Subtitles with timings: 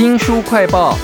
[0.00, 0.96] 新书快报。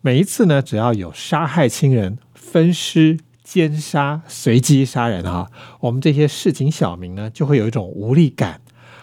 [0.00, 5.46] 每一次呢，只要有杀害亲人、分尸、奸杀、随机杀人啊，
[5.78, 8.60] 我们这些市井小民呢，就会有一种无力感，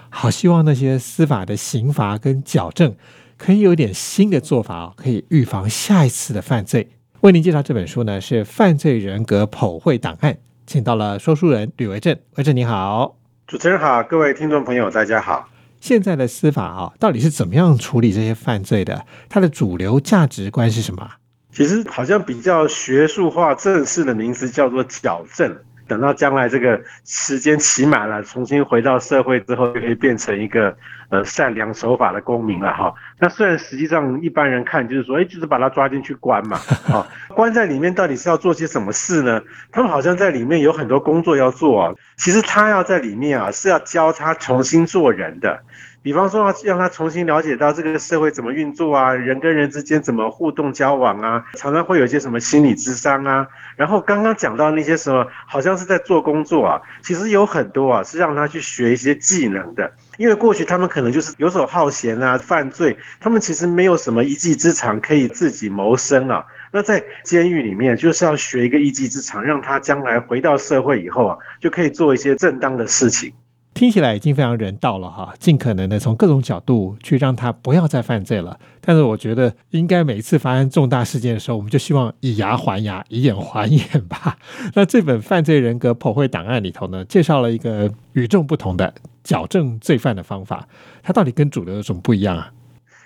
[0.09, 2.97] 好希望那些司法的刑罚跟矫正
[3.37, 6.89] 可以有一点新的做法哦，可以预防下一次的犯罪。
[7.21, 10.33] 为您介绍这本书呢，是《犯罪人格剖绘档案》，
[10.67, 13.15] 请到了说书人吕维正，维正你好。
[13.47, 15.47] 主持人好，各位听众朋友大家好。
[15.81, 19.03] 现在的司法啊，到底是怎么样处理这些犯罪的？
[19.27, 21.09] 它的主流价值观是什么？
[21.51, 25.53] 其实好像比较学术化、正式的名词叫做矫正。
[25.87, 30.73] 等到将来这个时间期满了，重新回到社会之后，就可以变成一个
[31.11, 32.91] 呃善良守法的公民了哈。
[33.19, 36.57] 那虽然实际上一般人看就是说，哎，就是把他抓进去关嘛，
[36.91, 39.39] 啊， 关在里面到底是要做些什么事呢？
[39.71, 41.93] 他们好像在里面有很多工作要做啊。
[42.17, 45.61] 其实他要在里面啊，是要教他重新做人的。
[46.03, 53.45] 比方说，要让他重新了解到这个社会怎么运作啊，人跟人之间怎么互动交往啊，常常会有一些什么心理智商啊。
[53.75, 59.91] 然后刚刚讲到那些什么，好像是在做工作啊，其实有很多啊是让他去学一些技能的。
[60.17, 66.45] 因为过去他们可能就是游手好闲啊，犯罪，他们其实没有什么一技之长可以自己谋生啊。
[66.71, 73.31] 那在监狱里面就是要学一个一技之长，让他将来回到社会以后啊，就可以做一些正当的事情。
[73.73, 78.59] 听起来已经非常人道了哈，尽可能的从各种角度去让他不要再犯罪了。
[78.81, 84.37] 但是我觉得应该每一次发生重大事件的时候，我们就希望以牙还牙，以眼还眼吧。
[84.75, 88.93] 那这本犯罪人格剖绘档案里头呢，介绍了一个与众不同的
[89.23, 90.67] 矫正罪犯的方法，
[91.03, 92.51] 它到底跟主流有什么不一样啊？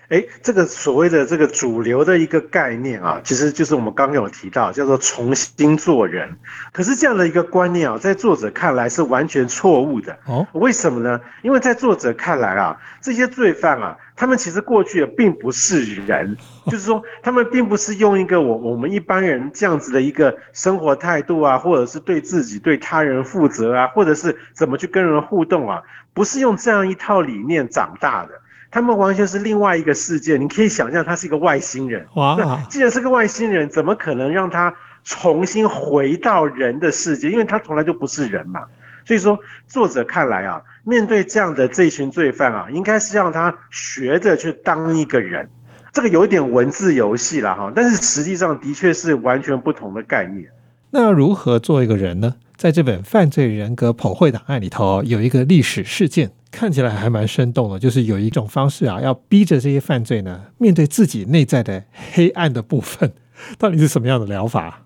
[0.10, 6.38] 哎，这个所谓的这个主流的一个概念啊，其实就是我们刚刚有提到，叫做重新做人。
[6.72, 10.18] 可是这样的一个观念啊，在作者看来是完全错误的。
[10.26, 11.20] 哦，为什么呢？
[11.42, 25.82] 因为在作者看来啊，这些罪犯啊，他们其实过去也并不是人，就是说他们并不是用一个我我们一般人这样子的一个生活态度啊，或者是对自己对他人负责啊，或者是怎么去跟人互动啊，
[26.14, 28.40] 不是用这样一套理念长大的。
[28.72, 32.06] 他们完全是另外一个世界，你可以想象他是一个外星人。
[32.16, 32.36] 哇！
[32.38, 37.30] 那既然是个外星人，怎么可能让他重新回到人的世界？
[37.30, 38.64] 因为他从来就不是人嘛。
[39.06, 45.48] 所以说，作者看来啊，面对这样的这群罪犯啊，应该是让他学着去当一个人。
[45.94, 50.50] 这个有一点文字游戏了哈，但是实际上的确是完全不同的概念。
[50.98, 52.36] 那如何做一个人呢？
[52.56, 56.32] 在这本犯罪人格普惠档案里头，有一个历史事件。
[56.50, 61.84] 看起来还蛮生动的，就是有一种方式啊，要逼着这些犯罪呢面对自己内在的
[62.14, 63.12] 黑暗的部分，
[63.60, 64.84] 到底是什么样的疗法？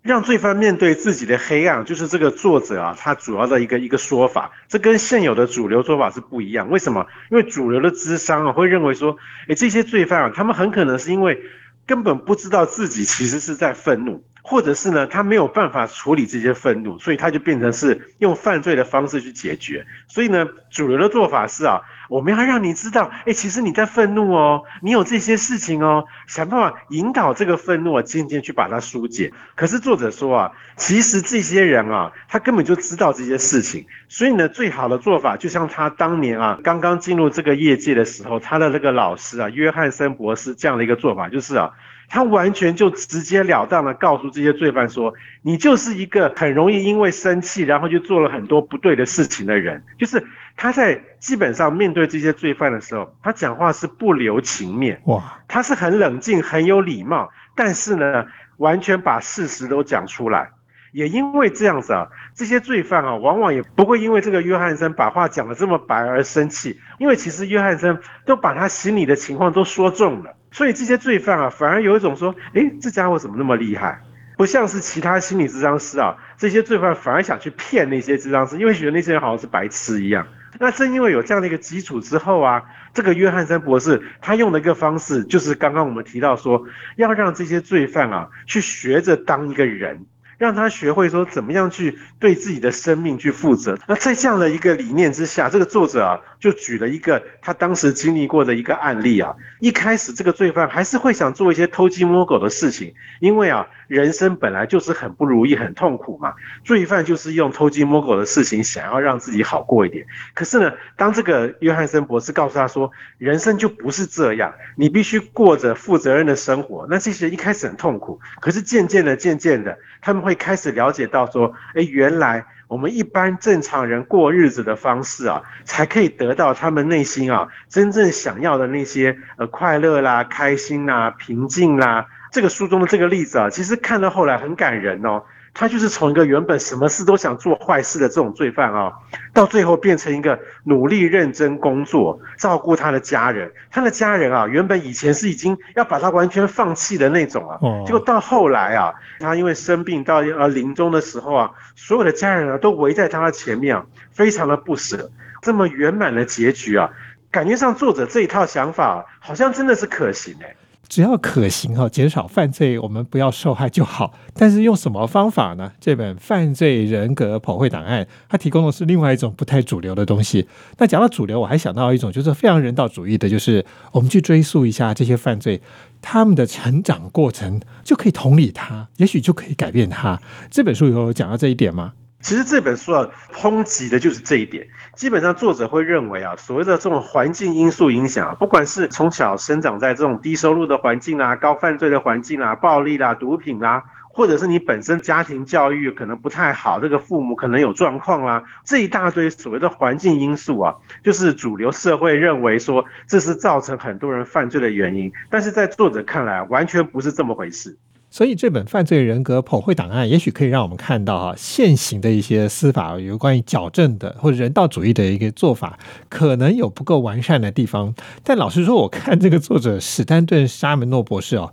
[0.00, 6.70] 让罪犯面对自己的黑暗，就是这个作者啊，他主要的一个一个说法，这跟现有的主流说法是不一样。
[6.70, 7.06] 为什么？
[7.30, 9.14] 因为主流的智商啊，会认为说，
[9.48, 11.38] 诶，这些罪犯啊，他们很可能是因为
[11.84, 14.24] 根本不知道自己其实是在愤怒。
[14.50, 19.86] 或者是呢，他没有办法处理这些愤怒，所以他就变成是用犯罪的方式去解决。
[20.08, 29.32] 所以呢，主流的做法是啊，我们要让你知道，哎，其实你在愤怒哦，你有这些事情哦，想办法引导这个愤怒啊，渐渐去把它疏解。
[29.54, 33.86] 可是作者说啊，其实这些人啊，他根本就知道这些事情。
[34.08, 41.70] 所以呢，最好的做法就像他当年啊，刚刚进入这个业界的时候，他的那个老师啊，约翰森博士这样的一个做法，就是啊。
[42.12, 50.20] 他完全就直截了当的告诉这些罪犯说：“你就是一个很容易因为生气，然后就做了很多不对的事情的人。”就是
[50.56, 60.50] 他在基本上面对这些罪犯的时候，他讲话是不留情面，哇，他是很冷静、很有礼貌，但是呢，完全把事实都讲出来。
[60.92, 67.96] 也因为这样子啊，这些罪犯啊，往往也不会因为这个约翰森把话讲得这么白而生气，因为其实约翰森
[68.26, 74.00] 都把他心里的情况都说中了，所以这些罪犯啊，反而有一种说，诶，这家伙怎么那么厉害？
[74.36, 80.26] 不像是其他心理智商师啊，这些罪犯反而想去骗那些智商师，因为觉得那些人好像是白痴一样。
[80.58, 82.62] 那正因为有这样的一个基础之后啊，
[82.92, 86.64] 这个约翰森博士他用的一个方式，就是刚刚我们提到说，
[86.96, 90.06] 要让这些罪犯啊，去学着当一个人。
[90.40, 93.78] 让他学会说怎么样去对自己的生命去负责。
[93.86, 99.36] 那在这样的一个理念之下，这个作者啊就举了一个他当时经历过的一个案例啊。
[99.60, 106.32] 一开始这个罪犯还是会想做一些偷鸡摸狗的事情，因为啊人生本来就是很不如意、很痛苦嘛。
[106.64, 110.06] 罪犯就是用偷鸡摸狗的事情想要让自己好过一点。
[110.32, 116.86] 可是呢，当这个约翰森博士告诉他说，人生就不是这样，你必须过着负责任的生活。
[116.90, 120.30] 那这些人一开始很痛苦，可是渐渐的、渐渐的，他们会。
[120.40, 132.06] 开始了解到说，哎，原来我们一般正常人过日子的方式啊，才可以得到他们内心啊真正想要的那些呃快乐啦、开心啦、平静啦。
[132.30, 135.22] 这个书中的这个例子啊，其实看到后来很感人哦。
[135.52, 138.92] 他就是从一个原本什么事都想做坏事的这种罪犯啊，
[139.34, 143.50] 到最后变成一个努力认真工作、照顾他的家人。
[143.68, 155.10] 他的家人啊，原本以前是已经要把他完全放弃的那种啊，结果到后来啊，他因为生病到呃临终的时候啊，所有的家人啊都围在他的前面啊，非常的不舍。
[155.42, 156.88] 这么圆满的结局啊，
[157.32, 160.54] 感觉上作者这一套想法好像真的是可行哎。
[160.90, 164.12] 只要可行哈，减少犯罪，我们不要受害就好。
[164.34, 165.70] 但是用什么方法呢？
[165.80, 170.48] 这本《犯罪人格剖绘档案》它提供的是另外一种不太主流的东西。
[170.78, 175.62] 那讲到主流，我还想到一种就是非常人道主义的，就是我们去追溯一下这些犯罪
[176.02, 180.20] 他们的成长过程，就可以同理他，也许就可以改变他。
[180.50, 181.92] 这本书有讲到这一点吗？
[182.20, 184.68] 其实这本书啊，抨击的就是这一点。
[184.94, 193.82] 基本上作者会认为啊，所谓的这种环境因素影响啊，不管是从小生长在这种低收入的环境啊、高犯罪的环境啊、暴力啦、毒品啦，
[194.12, 205.10] 或者是你本身家庭教育可能不太好，这个父母可能有状况啦，这一大堆所谓的环境因素啊，就是主流社会认为说这是造成很多人犯罪的原因。
[205.30, 207.78] 但是在作者看来，完全不是这么回事。
[208.10, 215.78] 所以这本犯罪人格普惠档案，也许可以让我们看到哈现行的一些司法有关于矫正的或者人道主义的一个做法，
[216.08, 217.94] 可能有不够完善的地方。
[218.24, 221.52] 但老实说，我看这个作者史丹顿沙门诺博士哦，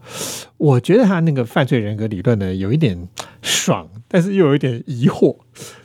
[0.57, 3.07] 我觉得他那个犯罪人格理论呢，有一点
[3.43, 5.37] 爽，但是又有一点疑惑。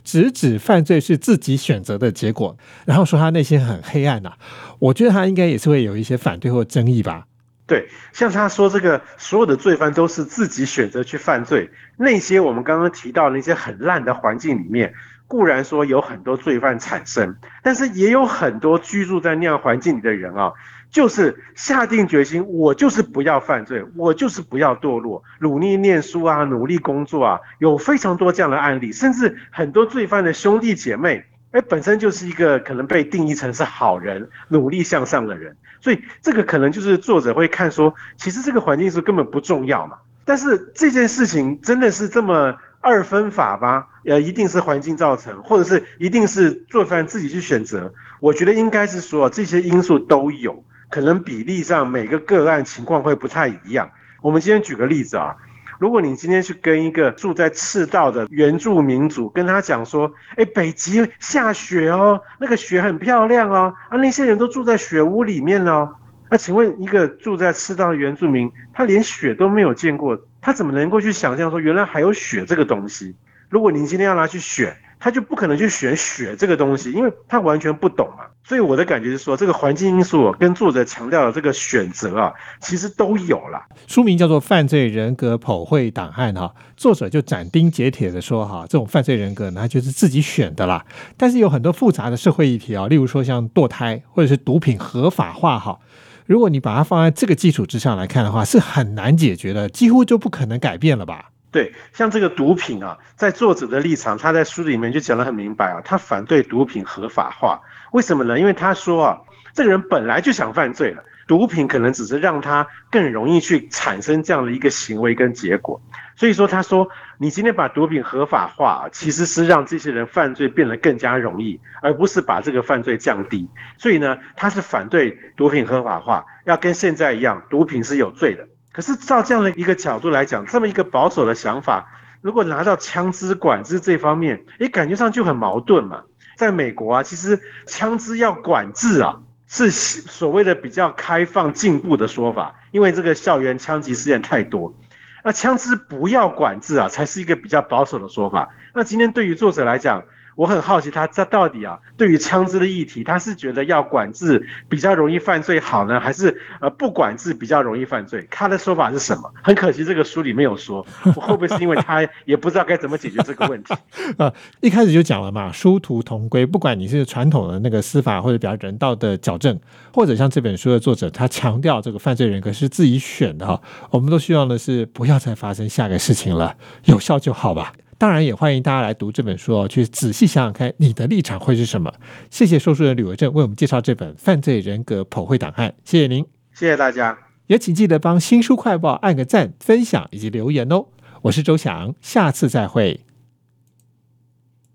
[0.03, 4.33] 直指犯罪是自己选择的结果，然后说他内心很黑暗呐，
[4.79, 7.27] 我觉得他应该也是会有一些反对或争议吧。
[7.73, 14.93] 对，像他说这个所有的罪犯都是自己选择去犯罪，那些我们刚刚提到那些很烂的环境里面，
[15.27, 20.53] 固然说有很多罪犯产生，但是也有很多居住在那样环境里的人啊，
[20.91, 31.25] 就是下定决心，我就是不要犯罪，我就是不要堕落，努力念书啊，努力工作啊，有非常多这样的案例，甚至很多罪犯的兄弟姐妹。
[31.53, 39.97] 哎，本身就是一个可能被定义成是好人、努力向上的人，所以这个可能就是作者会看说，其实这个环境是根本不重要嘛。
[40.25, 43.85] 但是这件事情真的是这么二分法吗？
[44.03, 47.93] 呃，一定是环境造成，或者是一定是做犯自己去选择？
[48.19, 53.91] 我觉得应该是说这些因素都有，可能比例上每个个案情况会不太一样。
[54.23, 55.35] 我们今天举个例子啊。
[55.83, 65.93] 如果你今天去跟一个住在赤道的原住民族，跟他讲说，哎，北极下雪哦，那个雪很漂亮哦，啊，那些人都住在雪屋里面哦，
[66.29, 73.13] 那请问一个住在赤道的原住民，他连雪都没有见过，他怎么能够去想象说原来还有雪这个东西？
[73.49, 74.73] 如果您今天要拿去选。
[75.03, 78.23] 他就不可能去选血这个东西，因为他完全不懂嘛。
[78.41, 83.61] 所以我的感觉是说，这个环境因素跟作者强调的这个选择啊，其实都有了。
[83.85, 90.85] 书名叫做《犯罪人格剖绘档案》哈，作者就斩钉截铁的说哈，这种犯罪人格呢，就是自己选的啦。
[91.17, 95.79] 但是有很多复杂的社会议题啊，例如说像堕胎或者是毒品合法化哈，
[96.25, 101.31] 如果你把它放在这个基础之上来看的话，是很难解决的，几乎就不可能改变了吧。
[101.53, 107.61] 对，像这个毒品啊，在作者的立场，他在书里面就讲得很明白啊，他反对毒品合法化。
[107.91, 108.39] 为什么呢？
[108.39, 109.21] 因为他说啊，
[109.53, 115.79] 这个人本来就想犯罪了，毒品可能只是让他更容易去产生这样的一个行为跟结果。
[116.15, 123.47] 所以说，他说你今天把毒品合法化，其实是让这些人犯罪变得更加容易，而不是把这个犯罪降低。
[123.77, 128.47] 所以呢，他是反对毒品合法化，要跟现在一样，毒品是有罪的。
[128.73, 131.87] 可是照这样的一个角度来讲，这么一个保守的想法，
[132.21, 136.03] 如果拿到枪支管制这方面，诶，感觉上就很矛盾嘛。
[136.35, 144.75] 在美国啊，其实枪支要管制啊，是所谓的比较开放进步的说法，因为这个校园枪击事件太多。
[145.23, 148.49] 那枪支不要管制啊，才是一个比较保守的说法。
[148.73, 150.03] 那今天对于作者来讲，
[150.35, 158.27] 我很好奇，他这到底啊，对于枪支的议题，他是觉得要管制比较容易犯罪好呢，还是呃不管制比较容易犯罪？
[158.31, 159.31] 他的说法是什么？
[159.43, 163.73] 很可惜，这个书里没有说，会不会是因为他也不知道该怎么解决这个问题？
[164.17, 169.59] 啊，一开始就讲了嘛，殊途同归，不管你是传统的那个司法或者比较人道的矫正，
[169.93, 173.61] 或者像这本书的作者，他强调这个犯罪人格是自己选的哈，
[173.91, 177.73] 我们都希望的是不要再发生下个事情了，有效就好吧。
[178.03, 181.89] 当然也欢迎大家来读这本书哦，去仔细想想看你的立场会是什么。
[182.29, 187.17] 谢谢说书人吕维正为我们介绍这本《犯罪人格剖绘档案》，谢谢您，谢谢大家，
[187.47, 190.87] 也请记得帮新书快报按个赞、分享以及留言哦。
[191.21, 192.99] 我是周翔，下次再会。